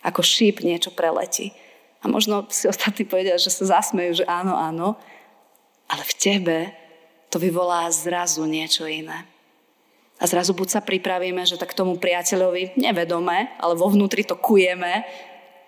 ako 0.00 0.24
šíp 0.24 0.64
niečo 0.64 0.88
preletí. 0.88 1.52
A 2.00 2.08
možno 2.08 2.48
si 2.48 2.64
ostatní 2.72 3.04
povedia, 3.04 3.36
že 3.36 3.52
sa 3.52 3.78
zasmejú, 3.78 4.24
že 4.24 4.28
áno, 4.28 4.56
áno, 4.56 4.96
ale 5.84 6.02
v 6.08 6.16
tebe 6.16 6.58
to 7.28 7.36
vyvolá 7.36 7.92
zrazu 7.92 8.48
niečo 8.48 8.88
iné. 8.88 9.28
A 10.16 10.24
zrazu 10.24 10.56
buď 10.56 10.78
sa 10.78 10.80
pripravíme, 10.80 11.44
že 11.44 11.60
tak 11.60 11.76
tomu 11.76 12.00
priateľovi 12.00 12.80
nevedome, 12.80 13.52
ale 13.60 13.74
vo 13.76 13.90
vnútri 13.90 14.24
to 14.24 14.38
kujeme, 14.38 15.04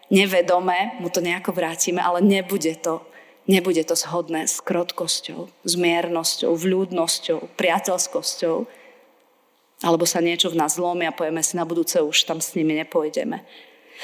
nevedome 0.09 1.05
mu 1.05 1.13
to 1.13 1.21
nejako 1.21 1.53
vrátime, 1.53 2.01
ale 2.01 2.25
nebude 2.25 2.81
to 2.81 3.05
Nebude 3.45 3.85
to 3.85 3.93
shodné 3.93 4.49
s 4.49 4.65
krotkosťou, 4.65 5.53
s 5.69 5.73
miernosťou, 5.77 6.57
vľúdnosťou, 6.57 7.53
priateľskosťou. 7.61 8.57
Alebo 9.85 10.09
sa 10.09 10.25
niečo 10.25 10.49
v 10.49 10.65
nás 10.65 10.81
zlomí 10.81 11.05
a 11.05 11.13
povieme 11.13 11.45
si 11.45 11.61
na 11.61 11.69
budúce 11.69 12.01
už 12.01 12.25
tam 12.25 12.41
s 12.41 12.57
nimi 12.57 12.73
nepôjdeme. 12.81 13.45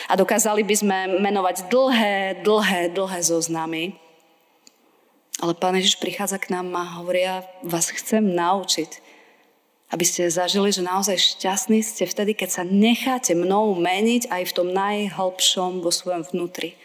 A 0.09 0.12
dokázali 0.12 0.61
by 0.61 0.75
sme 0.76 0.99
menovať 1.25 1.73
dlhé, 1.73 2.44
dlhé, 2.44 2.92
dlhé 2.92 3.20
zoznamy. 3.25 3.97
Ale 5.40 5.56
Pán 5.56 5.73
Ježiš 5.73 5.97
prichádza 5.97 6.37
k 6.37 6.52
nám 6.52 6.68
a 6.76 7.00
hovorí, 7.00 7.25
ja 7.25 7.40
vás 7.64 7.88
chcem 7.88 8.20
naučiť, 8.20 9.00
aby 9.88 10.04
ste 10.04 10.28
zažili, 10.28 10.68
že 10.68 10.85
naozaj 10.85 11.16
šťastní 11.16 11.80
ste 11.80 12.04
vtedy, 12.04 12.37
keď 12.37 12.61
sa 12.61 12.62
necháte 12.62 13.32
mnou 13.32 13.73
meniť 13.73 14.28
aj 14.28 14.42
v 14.52 14.54
tom 14.54 14.68
najhlbšom 14.76 15.80
vo 15.80 15.88
svojom 15.88 16.28
vnútri 16.28 16.76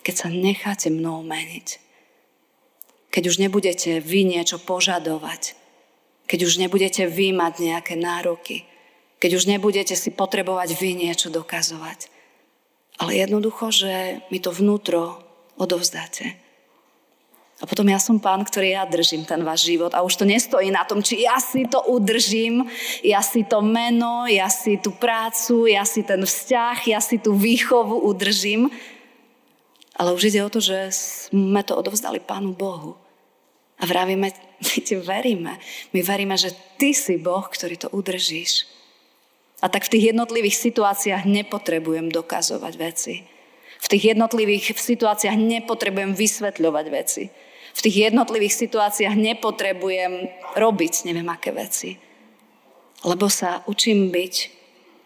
keď 0.00 0.14
sa 0.16 0.28
necháte 0.32 0.88
mnou 0.88 1.20
meniť. 1.24 1.80
Keď 3.10 3.22
už 3.26 3.36
nebudete 3.42 3.98
vy 3.98 4.22
niečo 4.22 4.62
požadovať. 4.62 5.58
Keď 6.30 6.40
už 6.46 6.62
nebudete 6.62 7.10
vy 7.10 7.34
mať 7.34 7.54
nejaké 7.58 7.94
nároky. 7.98 8.62
Keď 9.18 9.30
už 9.34 9.44
nebudete 9.50 9.98
si 9.98 10.14
potrebovať 10.14 10.78
vy 10.78 10.94
niečo 10.94 11.28
dokazovať. 11.28 12.06
Ale 13.02 13.18
jednoducho, 13.18 13.72
že 13.74 14.22
mi 14.30 14.38
to 14.38 14.54
vnútro 14.54 15.20
odovzdáte. 15.58 16.38
A 17.60 17.68
potom 17.68 17.84
ja 17.92 18.00
som 18.00 18.16
pán, 18.16 18.40
ktorý 18.40 18.72
ja 18.72 18.88
držím 18.88 19.28
ten 19.28 19.44
váš 19.44 19.68
život. 19.68 19.92
A 19.92 20.00
už 20.00 20.16
to 20.16 20.24
nestojí 20.24 20.72
na 20.72 20.80
tom, 20.88 21.04
či 21.04 21.28
ja 21.28 21.36
si 21.36 21.68
to 21.68 21.84
udržím, 21.92 22.64
ja 23.04 23.20
si 23.20 23.44
to 23.44 23.60
meno, 23.60 24.24
ja 24.24 24.48
si 24.48 24.80
tú 24.80 24.96
prácu, 24.96 25.68
ja 25.68 25.84
si 25.84 26.00
ten 26.00 26.24
vzťah, 26.24 26.88
ja 26.88 27.00
si 27.04 27.20
tú 27.20 27.36
výchovu 27.36 28.00
udržím. 28.08 28.72
Ale 30.00 30.16
už 30.16 30.32
ide 30.32 30.40
o 30.40 30.48
to, 30.48 30.64
že 30.64 30.88
sme 31.28 31.60
to 31.60 31.76
odovzdali 31.76 32.24
Pánu 32.24 32.56
Bohu. 32.56 32.96
A 33.76 33.84
vravíme, 33.84 34.32
my 34.32 34.76
ti 34.80 34.96
veríme. 34.96 35.60
My 35.92 36.00
veríme, 36.00 36.40
že 36.40 36.56
ty 36.80 36.96
si 36.96 37.20
Boh, 37.20 37.44
ktorý 37.44 37.76
to 37.76 37.92
udržíš. 37.92 38.64
A 39.60 39.68
tak 39.68 39.84
v 39.84 39.92
tých 39.92 40.16
jednotlivých 40.16 40.56
situáciách 40.56 41.28
nepotrebujem 41.28 42.08
dokazovať 42.08 42.74
veci. 42.80 43.28
V 43.76 43.86
tých 43.92 44.16
jednotlivých 44.16 44.72
situáciách 44.72 45.36
nepotrebujem 45.36 46.16
vysvetľovať 46.16 46.86
veci. 46.88 47.28
V 47.76 47.80
tých 47.84 47.96
jednotlivých 48.08 48.56
situáciách 48.56 49.16
nepotrebujem 49.20 50.32
robiť 50.56 51.12
neviem 51.12 51.28
aké 51.28 51.52
veci. 51.52 52.00
Lebo 53.04 53.28
sa 53.28 53.60
učím 53.68 54.08
byť 54.08 54.34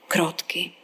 krotky 0.07 0.84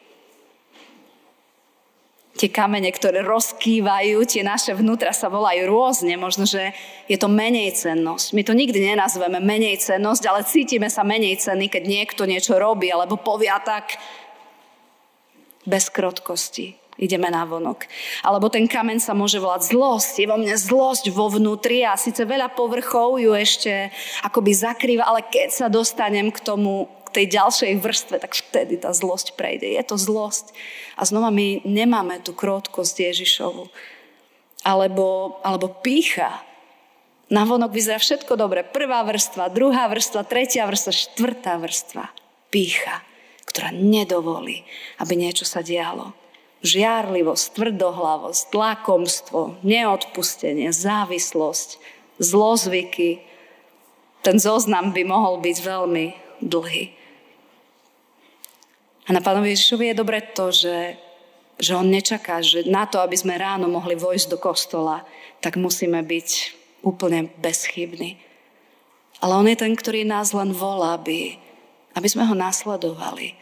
tie 2.40 2.49
kamene, 2.49 2.88
ktoré 2.88 3.20
rozkývajú, 3.20 4.25
tie 4.25 4.40
naše 4.40 4.73
vnútra 4.73 5.12
sa 5.12 5.28
volajú 5.28 5.68
rôzne. 5.68 6.16
Možno, 6.16 6.49
že 6.49 6.73
je 7.04 7.20
to 7.20 7.28
menej 7.28 7.76
cennosť. 7.76 8.32
My 8.32 8.40
to 8.40 8.56
nikdy 8.56 8.80
nenazveme 8.80 9.37
menej 9.44 9.76
cennosť, 9.76 10.25
ale 10.25 10.49
cítime 10.49 10.88
sa 10.88 11.04
menej 11.04 11.37
cenný, 11.37 11.68
keď 11.68 11.85
niekto 11.85 12.25
niečo 12.25 12.56
robí 12.56 12.88
alebo 12.88 13.20
povia 13.20 13.61
tak 13.61 14.00
bez 15.68 15.92
krotkosti. 15.92 16.80
Ideme 17.00 17.32
na 17.32 17.49
vonok. 17.49 17.88
Alebo 18.25 18.52
ten 18.52 18.68
kameň 18.68 19.00
sa 19.00 19.16
môže 19.16 19.40
volať 19.40 19.73
zlosť. 19.73 20.20
Je 20.20 20.28
vo 20.28 20.37
mne 20.37 20.52
zlosť 20.52 21.09
vo 21.09 21.32
vnútri 21.32 21.80
a 21.80 21.97
síce 21.97 22.28
veľa 22.28 22.52
povrchov 22.52 23.16
ju 23.16 23.32
ešte 23.32 23.88
akoby 24.20 24.52
zakrýva, 24.52 25.09
ale 25.09 25.25
keď 25.25 25.49
sa 25.49 25.66
dostanem 25.73 26.28
k 26.28 26.44
tomu 26.44 26.92
tej 27.11 27.26
ďalšej 27.31 27.83
vrstve, 27.83 28.17
tak 28.23 28.33
vtedy 28.33 28.79
tá 28.79 28.95
zlosť 28.95 29.35
prejde. 29.35 29.67
Je 29.67 29.83
to 29.83 29.99
zlosť. 29.99 30.55
A 30.95 31.02
znova 31.05 31.35
my 31.35 31.62
nemáme 31.67 32.23
tú 32.23 32.33
krótkosť 32.33 33.11
Ježišovu. 33.11 33.67
Alebo, 34.62 35.38
alebo 35.43 35.73
pícha. 35.83 36.43
Na 37.31 37.47
vonok 37.47 37.71
vyzerá 37.71 38.02
všetko 38.02 38.35
dobre. 38.35 38.67
Prvá 38.67 39.07
vrstva, 39.07 39.55
druhá 39.55 39.87
vrstva, 39.87 40.26
tretia 40.26 40.67
vrstva, 40.67 40.90
štvrtá 40.90 41.59
vrstva. 41.62 42.11
Pícha, 42.50 43.07
ktorá 43.47 43.71
nedovolí, 43.71 44.67
aby 44.99 45.14
niečo 45.14 45.47
sa 45.47 45.62
dialo. 45.62 46.11
Žiarlivosť, 46.61 47.57
tvrdohlavosť, 47.57 48.43
tlakomstvo, 48.52 49.62
neodpustenie, 49.64 50.75
závislosť, 50.75 51.81
zlozvyky. 52.21 53.25
Ten 54.21 54.37
zoznam 54.37 54.93
by 54.93 55.02
mohol 55.09 55.40
byť 55.40 55.57
veľmi 55.64 56.07
dlhý. 56.45 57.00
A 59.09 59.16
na 59.16 59.21
pánovi 59.25 59.57
Ježišovi 59.57 59.90
je 59.90 60.00
dobre 60.00 60.21
to, 60.37 60.52
že, 60.52 60.99
že 61.57 61.73
on 61.73 61.88
nečaká, 61.88 62.45
že 62.45 62.69
na 62.69 62.85
to, 62.85 63.00
aby 63.00 63.16
sme 63.16 63.40
ráno 63.40 63.71
mohli 63.71 63.97
vojsť 63.97 64.26
do 64.33 64.38
kostola, 64.40 65.07
tak 65.40 65.57
musíme 65.57 66.04
byť 66.04 66.28
úplne 66.85 67.33
bezchybní. 67.40 68.21
Ale 69.21 69.37
on 69.37 69.47
je 69.49 69.57
ten, 69.57 69.76
ktorý 69.76 70.04
nás 70.04 70.33
len 70.33 70.52
volá, 70.52 70.97
aby, 70.97 71.37
aby 71.92 72.09
sme 72.09 72.25
ho 72.25 72.33
nasledovali, 72.33 73.37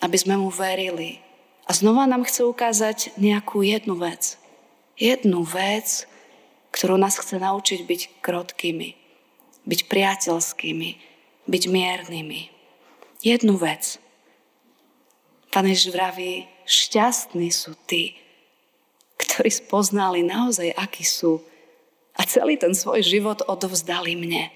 aby 0.00 0.16
sme 0.16 0.40
mu 0.40 0.48
verili. 0.48 1.20
A 1.68 1.76
znova 1.76 2.08
nám 2.08 2.24
chce 2.24 2.48
ukázať 2.48 2.98
nejakú 3.20 3.60
jednu 3.60 4.00
vec. 4.00 4.40
Jednu 4.96 5.44
vec, 5.44 6.08
ktorú 6.72 6.96
nás 6.96 7.20
chce 7.20 7.36
naučiť 7.36 7.80
byť 7.84 8.00
krotkými, 8.24 8.88
byť 9.68 9.80
priateľskými, 9.88 10.90
byť 11.48 11.62
miernymi. 11.68 12.40
Jednu 13.20 13.54
vec. 13.60 14.00
Pán 15.50 15.66
Ježiš 15.66 15.90
vraví, 15.90 16.46
šťastní 16.62 17.50
sú 17.50 17.74
tí, 17.90 18.14
ktorí 19.18 19.50
spoznali 19.50 20.22
naozaj, 20.22 20.70
akí 20.78 21.02
sú 21.02 21.42
a 22.14 22.22
celý 22.22 22.54
ten 22.54 22.70
svoj 22.70 23.02
život 23.02 23.42
odovzdali 23.42 24.14
mne. 24.14 24.54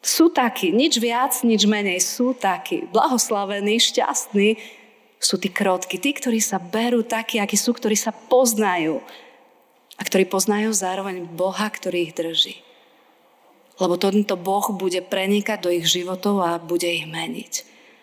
Sú 0.00 0.32
takí, 0.32 0.72
nič 0.72 0.96
viac, 0.96 1.34
nič 1.44 1.66
menej, 1.66 2.00
sú 2.00 2.32
takí. 2.32 2.88
Blahoslavení, 2.88 3.76
šťastní 3.76 4.56
sú 5.20 5.36
tí 5.36 5.52
krotky, 5.52 6.00
tí, 6.00 6.16
ktorí 6.16 6.40
sa 6.40 6.56
berú 6.56 7.04
takí, 7.04 7.36
akí 7.36 7.58
sú, 7.58 7.76
ktorí 7.76 7.98
sa 7.98 8.14
poznajú 8.14 9.04
a 9.98 10.02
ktorí 10.06 10.24
poznajú 10.30 10.72
zároveň 10.72 11.28
Boha, 11.28 11.68
ktorý 11.68 12.08
ich 12.08 12.16
drží. 12.16 12.56
Lebo 13.76 14.00
tento 14.00 14.38
Boh 14.40 14.64
bude 14.72 15.04
prenikať 15.04 15.58
do 15.60 15.70
ich 15.74 15.84
životov 15.84 16.40
a 16.40 16.56
bude 16.56 16.88
ich 16.88 17.04
meniť. 17.04 17.52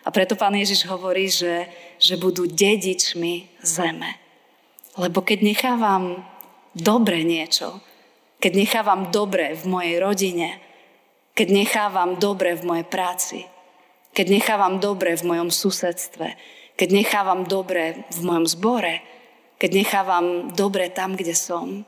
A 0.08 0.14
preto 0.14 0.40
pán 0.40 0.56
Ježiš 0.56 0.88
hovorí, 0.88 1.28
že, 1.28 1.68
že 2.00 2.16
budú 2.16 2.48
dedičmi 2.48 3.60
zeme. 3.60 4.16
Lebo 4.96 5.20
keď 5.20 5.44
nechávam 5.44 6.24
dobre 6.72 7.28
niečo, 7.28 7.84
keď 8.40 8.52
nechávam 8.56 9.12
dobre 9.12 9.52
v 9.52 9.64
mojej 9.68 9.96
rodine, 10.00 10.64
keď 11.36 11.48
nechávam 11.52 12.16
dobre 12.16 12.56
v 12.56 12.64
mojej 12.64 12.86
práci, 12.88 13.40
keď 14.16 14.26
nechávam 14.32 14.80
dobre 14.80 15.12
v 15.12 15.28
mojom 15.28 15.52
susedstve, 15.52 16.40
keď 16.72 16.88
nechávam 16.88 17.44
dobre 17.44 18.08
v 18.08 18.20
mojom 18.24 18.48
zbore, 18.48 19.04
keď 19.60 19.70
nechávam 19.76 20.26
dobre 20.56 20.88
tam, 20.88 21.20
kde 21.20 21.36
som, 21.36 21.84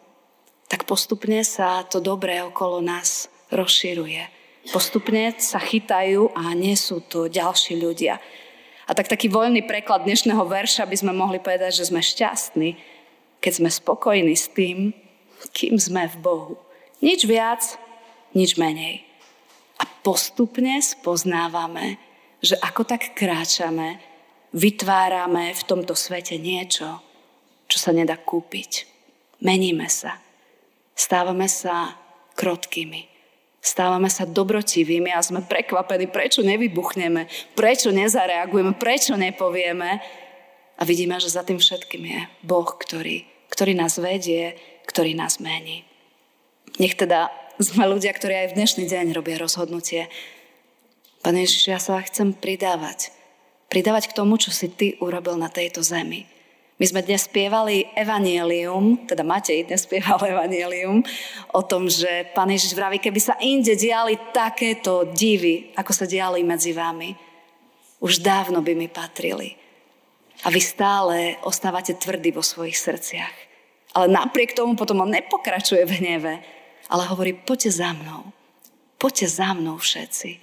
tak 0.69 0.85
postupne 0.85 1.41
sa 1.41 1.89
to 1.89 2.05
dobré 2.05 2.45
okolo 2.45 2.85
nás 2.85 3.33
rozširuje. 3.49 4.40
Postupne 4.71 5.35
sa 5.43 5.59
chytajú 5.59 6.31
a 6.31 6.55
nie 6.55 6.79
sú 6.79 7.03
tu 7.03 7.27
ďalší 7.27 7.75
ľudia. 7.75 8.23
A 8.87 8.95
tak 8.95 9.11
taký 9.11 9.27
voľný 9.27 9.67
preklad 9.67 10.07
dnešného 10.07 10.47
verša 10.47 10.87
by 10.87 10.95
sme 10.95 11.11
mohli 11.11 11.43
povedať, 11.43 11.83
že 11.83 11.91
sme 11.91 11.99
šťastní, 11.99 12.79
keď 13.43 13.53
sme 13.59 13.67
spokojní 13.67 14.31
s 14.39 14.47
tým, 14.47 14.95
kým 15.51 15.75
sme 15.75 16.07
v 16.15 16.17
Bohu. 16.23 16.55
Nič 17.03 17.27
viac, 17.27 17.67
nič 18.31 18.55
menej. 18.63 19.03
A 19.83 19.91
postupne 20.07 20.79
spoznávame, 20.79 21.99
že 22.39 22.55
ako 22.63 22.87
tak 22.87 23.11
kráčame, 23.19 23.99
vytvárame 24.55 25.51
v 25.51 25.63
tomto 25.67 25.99
svete 25.99 26.39
niečo, 26.39 27.03
čo 27.67 27.77
sa 27.83 27.91
nedá 27.91 28.15
kúpiť. 28.15 28.87
Meníme 29.43 29.91
sa. 29.91 30.15
Stávame 30.95 31.51
sa 31.51 31.99
krotkými. 32.39 33.20
Stávame 33.61 34.09
sa 34.09 34.25
dobrotivými 34.25 35.13
a 35.13 35.21
sme 35.21 35.45
prekvapení, 35.45 36.09
prečo 36.09 36.41
nevybuchneme, 36.41 37.29
prečo 37.53 37.93
nezareagujeme, 37.93 38.73
prečo 38.81 39.21
nepovieme. 39.21 40.01
A 40.81 40.83
vidíme, 40.89 41.21
že 41.21 41.29
za 41.29 41.45
tým 41.45 41.61
všetkým 41.61 42.03
je 42.09 42.21
Boh, 42.41 42.65
ktorý, 42.65 43.29
ktorý 43.53 43.77
nás 43.77 44.01
vedie, 44.01 44.57
ktorý 44.89 45.13
nás 45.13 45.45
mení. 45.45 45.85
Nech 46.81 46.97
teda 46.97 47.29
sme 47.61 47.85
ľudia, 47.85 48.17
ktorí 48.17 48.33
aj 48.33 48.49
v 48.53 48.57
dnešný 48.57 48.85
deň 48.89 49.13
robia 49.13 49.37
rozhodnutie. 49.37 50.09
Pane 51.21 51.45
Ježiš, 51.45 51.69
ja 51.69 51.77
sa 51.77 52.01
chcem 52.01 52.33
pridávať. 52.33 53.13
Pridávať 53.69 54.09
k 54.09 54.17
tomu, 54.17 54.41
čo 54.41 54.49
si 54.49 54.73
Ty 54.73 54.97
urobil 55.05 55.37
na 55.37 55.53
tejto 55.53 55.85
zemi. 55.85 56.25
My 56.81 56.89
sme 56.89 57.05
dnes 57.05 57.29
spievali 57.29 57.93
evanielium, 57.93 59.05
teda 59.05 59.21
Matej 59.21 59.69
dnes 59.69 59.85
spieval 59.85 60.17
evanielium, 60.33 61.05
o 61.53 61.61
tom, 61.61 61.93
že 61.93 62.33
Pán 62.33 62.49
Ježiš 62.49 62.73
vraví, 62.73 62.97
keby 62.97 63.21
sa 63.21 63.37
inde 63.37 63.77
diali 63.77 64.17
takéto 64.33 65.05
divy, 65.13 65.77
ako 65.77 65.93
sa 65.93 66.09
diali 66.09 66.41
medzi 66.41 66.73
vami, 66.73 67.13
už 68.01 68.25
dávno 68.25 68.65
by 68.65 68.73
mi 68.73 68.89
patrili. 68.89 69.61
A 70.41 70.49
vy 70.49 70.57
stále 70.65 71.37
ostávate 71.45 72.01
tvrdí 72.01 72.33
vo 72.33 72.41
svojich 72.41 72.81
srdciach. 72.81 73.37
Ale 73.93 74.09
napriek 74.09 74.57
tomu 74.57 74.73
potom 74.73 75.05
on 75.05 75.13
nepokračuje 75.13 75.85
v 75.85 75.97
hneve, 76.01 76.41
ale 76.89 77.03
hovorí, 77.13 77.37
poďte 77.37 77.77
za 77.77 77.93
mnou. 77.93 78.33
Poďte 78.97 79.29
za 79.29 79.53
mnou 79.53 79.77
všetci. 79.77 80.41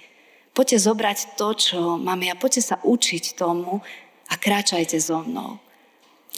Poďte 0.54 0.86
zobrať 0.86 1.34
to, 1.34 1.48
čo 1.58 1.78
mám 1.98 2.22
ja. 2.22 2.38
Poďte 2.38 2.62
sa 2.62 2.76
učiť 2.78 3.34
tomu 3.34 3.82
a 4.30 4.34
kráčajte 4.38 5.02
so 5.02 5.26
mnou. 5.26 5.58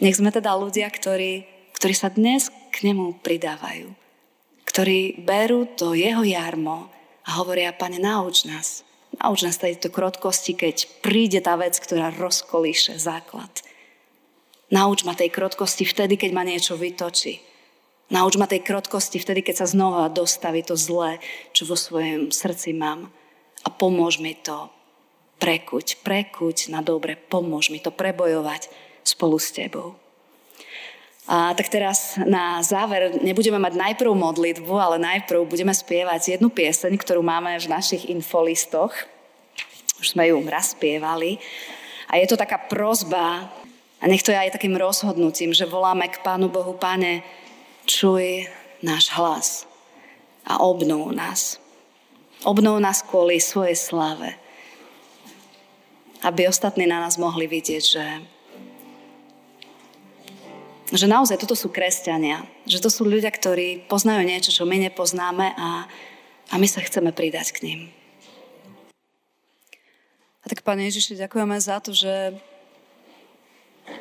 Nech 0.01 0.17
sme 0.17 0.33
teda 0.33 0.57
ľudia, 0.57 0.89
ktorí, 0.89 1.45
ktorí 1.77 1.95
sa 1.95 2.09
dnes 2.09 2.49
k 2.73 2.89
nemu 2.89 3.21
pridávajú. 3.21 3.93
Ktorí 4.65 5.21
berú 5.21 5.69
to 5.77 5.93
jeho 5.93 6.25
jarmo 6.25 6.89
a 7.29 7.37
hovoria, 7.37 7.77
pane, 7.77 8.01
nauč 8.01 8.49
nás. 8.49 8.81
Nauč 9.21 9.45
nás 9.45 9.61
tejto 9.61 9.93
krotkosti, 9.93 10.57
keď 10.57 10.89
príde 11.05 11.45
tá 11.45 11.53
vec, 11.61 11.77
ktorá 11.77 12.09
rozkolíše 12.17 12.97
základ. 12.97 13.53
Nauč 14.73 15.05
ma 15.05 15.13
tej 15.13 15.29
krotkosti 15.29 15.85
vtedy, 15.85 16.17
keď 16.17 16.31
ma 16.33 16.49
niečo 16.49 16.81
vytočí. 16.81 17.45
Nauč 18.09 18.41
ma 18.41 18.49
tej 18.49 18.65
krotkosti 18.65 19.21
vtedy, 19.21 19.45
keď 19.45 19.63
sa 19.63 19.67
znova 19.69 20.09
dostaví 20.09 20.65
to 20.65 20.81
zlé, 20.81 21.21
čo 21.53 21.69
vo 21.69 21.77
svojom 21.77 22.33
srdci 22.33 22.73
mám. 22.73 23.13
A 23.63 23.69
pomôž 23.69 24.17
mi 24.17 24.33
to 24.33 24.73
prekuť, 25.37 26.01
prekuť 26.01 26.73
na 26.73 26.81
dobre, 26.81 27.21
pomôž 27.21 27.69
mi 27.69 27.83
to 27.83 27.93
prebojovať 27.93 28.90
spolu 29.05 29.39
s 29.39 29.51
tebou. 29.53 29.97
A 31.31 31.55
tak 31.55 31.71
teraz 31.71 32.19
na 32.27 32.59
záver 32.67 33.23
nebudeme 33.23 33.63
mať 33.63 33.79
najprv 33.79 34.11
modlitbu, 34.11 34.75
ale 34.75 34.99
najprv 34.99 35.47
budeme 35.47 35.71
spievať 35.71 36.37
jednu 36.37 36.51
pieseň, 36.51 36.99
ktorú 36.99 37.23
máme 37.23 37.55
v 37.55 37.71
našich 37.71 38.11
infolistoch. 38.11 38.91
Už 40.03 40.19
sme 40.19 40.27
ju 40.27 40.43
raz 40.51 40.75
spievali. 40.75 41.39
A 42.11 42.19
je 42.19 42.27
to 42.27 42.35
taká 42.35 42.59
prozba, 42.59 43.47
a 44.01 44.05
nech 44.09 44.25
to 44.25 44.33
je 44.33 44.43
aj 44.43 44.57
takým 44.57 44.81
rozhodnutím, 44.81 45.53
že 45.53 45.69
voláme 45.69 46.09
k 46.09 46.25
Pánu 46.25 46.49
Bohu, 46.49 46.73
Pane, 46.73 47.21
čuj 47.85 48.49
náš 48.81 49.13
hlas 49.13 49.69
a 50.49 50.59
obnov 50.65 51.13
nás. 51.13 51.61
Obnov 52.43 52.81
nás 52.81 53.05
kvôli 53.05 53.37
svojej 53.37 53.77
slave. 53.77 54.41
Aby 56.25 56.49
ostatní 56.49 56.89
na 56.89 57.05
nás 57.05 57.21
mohli 57.21 57.45
vidieť, 57.45 57.85
že 57.85 58.05
že 60.91 61.07
naozaj 61.07 61.39
toto 61.39 61.55
sú 61.55 61.71
kresťania. 61.71 62.43
Že 62.67 62.79
to 62.87 62.91
sú 62.91 63.03
ľudia, 63.07 63.31
ktorí 63.31 63.87
poznajú 63.87 64.27
niečo, 64.27 64.51
čo 64.51 64.67
my 64.67 64.77
nepoznáme 64.91 65.55
a, 65.55 65.87
a 66.51 66.55
my 66.59 66.67
sa 66.67 66.83
chceme 66.83 67.15
pridať 67.15 67.55
k 67.55 67.63
ním. 67.63 67.81
A 70.43 70.45
tak, 70.51 70.67
Pane 70.67 70.89
Ježiši, 70.91 71.21
ďakujeme 71.21 71.57
za 71.63 71.79
to, 71.79 71.95
že, 71.95 72.35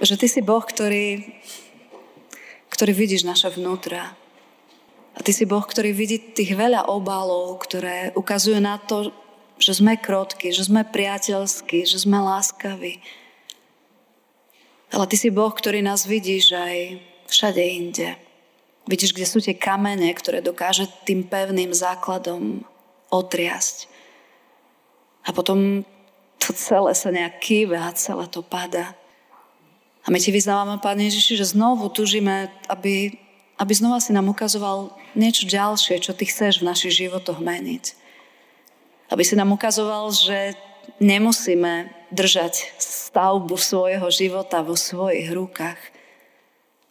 že 0.02 0.16
Ty 0.18 0.28
si 0.32 0.42
Boh, 0.42 0.64
ktorý, 0.64 1.36
ktorý 2.74 2.92
vidíš 2.96 3.28
naše 3.28 3.54
vnútra. 3.54 4.18
A 5.14 5.20
Ty 5.22 5.32
si 5.36 5.46
Boh, 5.46 5.62
ktorý 5.62 5.94
vidí 5.94 6.18
tých 6.18 6.58
veľa 6.58 6.90
obalov, 6.90 7.60
ktoré 7.60 8.16
ukazujú 8.16 8.58
na 8.58 8.80
to, 8.82 9.14
že 9.60 9.78
sme 9.84 10.00
krotky, 10.00 10.56
že 10.56 10.66
sme 10.66 10.88
priateľskí, 10.88 11.84
že 11.84 12.00
sme 12.00 12.18
láskaví. 12.24 13.04
Ale 14.90 15.06
Ty 15.06 15.16
si 15.18 15.30
Boh, 15.30 15.54
ktorý 15.54 15.86
nás 15.86 16.10
vidíš 16.10 16.58
aj 16.58 16.98
všade 17.30 17.62
inde. 17.62 18.18
Vidíš, 18.90 19.14
kde 19.14 19.30
sú 19.30 19.38
tie 19.38 19.54
kamene, 19.54 20.10
ktoré 20.18 20.42
dokáže 20.42 20.90
tým 21.06 21.22
pevným 21.22 21.70
základom 21.70 22.66
otriasť. 23.14 23.86
A 25.26 25.30
potom 25.30 25.86
to 26.42 26.50
celé 26.58 26.98
sa 26.98 27.14
nejak 27.14 27.38
kýve 27.38 27.78
a 27.78 27.94
celé 27.94 28.26
to 28.26 28.42
pada. 28.42 28.98
A 30.02 30.10
my 30.10 30.18
ti 30.18 30.34
vyznávame, 30.34 30.82
Pán 30.82 30.98
Ježiši, 30.98 31.38
že 31.38 31.54
znovu 31.54 31.86
tužíme, 31.92 32.50
aby, 32.66 33.14
aby 33.62 33.74
znova 33.76 34.02
si 34.02 34.10
nám 34.10 34.32
ukazoval 34.32 34.90
niečo 35.14 35.46
ďalšie, 35.46 36.02
čo 36.02 36.18
ty 36.18 36.26
chceš 36.26 36.64
v 36.64 36.70
našich 36.72 37.06
životoch 37.06 37.38
meniť. 37.38 37.94
Aby 39.14 39.22
si 39.22 39.38
nám 39.38 39.54
ukazoval, 39.54 40.10
že 40.16 40.58
nemusíme 40.98 41.94
držať 42.10 42.74
stavbu 42.82 43.54
svojho 43.58 44.10
života 44.10 44.66
vo 44.66 44.74
svojich 44.74 45.30
rukách, 45.30 45.78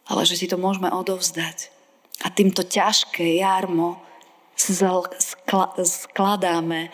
ale 0.07 0.21
že 0.23 0.39
ti 0.39 0.47
to 0.47 0.55
môžeme 0.55 0.87
odovzdať. 0.87 1.69
A 2.23 2.31
týmto 2.31 2.63
ťažké 2.63 3.39
jarmo 3.39 3.99
skladáme 5.83 6.91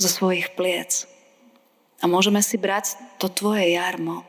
zo 0.00 0.08
svojich 0.08 0.56
pliec. 0.56 1.04
A 2.00 2.08
môžeme 2.08 2.40
si 2.40 2.56
brať 2.56 2.96
to 3.20 3.28
tvoje 3.28 3.76
jarmo. 3.76 4.24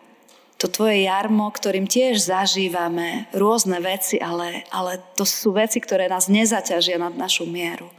To 0.59 0.67
tvoje 0.67 1.07
jarmo, 1.07 1.49
ktorým 1.49 1.87
tiež 1.87 2.21
zažívame 2.21 3.31
rôzne 3.31 3.79
veci, 3.79 4.19
ale, 4.19 4.67
ale 4.69 4.99
to 5.15 5.23
sú 5.23 5.55
veci, 5.55 5.79
ktoré 5.79 6.11
nás 6.11 6.27
nezaťažia 6.27 6.99
nad 7.01 7.15
našu 7.15 7.47
mieru. 7.47 7.89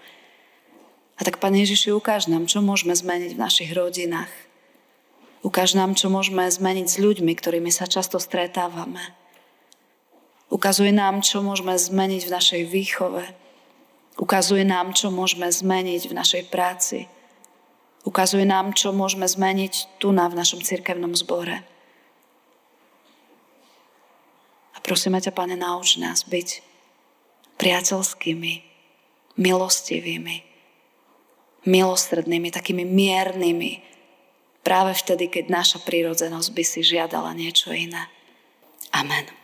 A 1.22 1.26
tak, 1.30 1.38
Pane 1.38 1.62
Ježiši, 1.62 1.94
ukáž 1.94 2.26
nám, 2.26 2.50
čo 2.50 2.58
môžeme 2.58 2.98
zmeniť 2.98 3.38
v 3.38 3.42
našich 3.46 3.70
rodinách. 3.70 4.26
Ukáž 5.46 5.78
nám, 5.78 5.94
čo 5.94 6.10
môžeme 6.10 6.50
zmeniť 6.50 6.86
s 6.90 6.98
ľuďmi, 6.98 7.30
ktorými 7.38 7.70
sa 7.70 7.86
často 7.86 8.18
stretávame. 8.18 9.14
Ukazuje 10.50 10.90
nám, 10.90 11.22
čo 11.22 11.38
môžeme 11.46 11.78
zmeniť 11.78 12.26
v 12.26 12.34
našej 12.34 12.62
výchove. 12.66 13.22
Ukazuje 14.18 14.66
nám, 14.66 14.98
čo 14.98 15.14
môžeme 15.14 15.46
zmeniť 15.46 16.10
v 16.10 16.16
našej 16.18 16.42
práci. 16.50 17.06
Ukazuje 18.02 18.42
nám, 18.42 18.74
čo 18.74 18.90
môžeme 18.90 19.30
zmeniť 19.30 20.02
tu 20.02 20.10
na 20.10 20.26
v 20.26 20.34
našom 20.34 20.58
cirkevnom 20.58 21.14
zbore. 21.14 21.62
A 24.74 24.78
prosíme 24.82 25.22
ťa, 25.22 25.30
Pane, 25.30 25.54
nauč 25.54 26.02
nás 26.02 26.26
byť 26.26 26.66
priateľskými, 27.62 28.54
milostivými, 29.38 30.51
milostrednými, 31.66 32.50
takými 32.50 32.86
miernymi, 32.86 33.72
práve 34.62 34.94
vtedy, 34.94 35.26
keď 35.28 35.50
naša 35.50 35.78
prírodzenosť 35.82 36.48
by 36.54 36.64
si 36.64 36.80
žiadala 36.86 37.34
niečo 37.34 37.74
iné. 37.74 38.06
Amen. 38.94 39.41